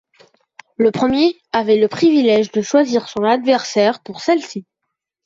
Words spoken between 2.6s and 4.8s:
choisir son adversaire pour celles-ci.